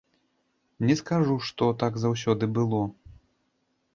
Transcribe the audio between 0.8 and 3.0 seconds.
Не скажу што, так заўсёды было.